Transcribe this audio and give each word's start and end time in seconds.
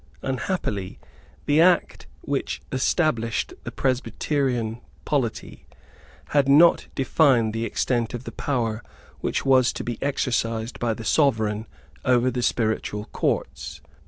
Unhappily, 0.23 0.97
the 1.45 1.61
Act 1.61 2.07
which 2.21 2.59
established 2.71 3.53
the 3.65 3.71
Presbyterian 3.71 4.81
polity 5.05 5.67
had 6.29 6.49
not 6.49 6.87
defined 6.95 7.53
the 7.53 7.65
extent 7.65 8.15
of 8.15 8.23
the 8.23 8.31
power 8.31 8.81
which 9.19 9.45
was 9.45 9.71
to 9.73 9.83
be 9.83 10.01
exercised 10.01 10.79
by 10.79 10.95
the 10.95 11.05
Sovereign 11.05 11.67
over 12.03 12.31
the 12.31 12.41
Spiritual 12.41 13.05
Courts. 13.11 13.79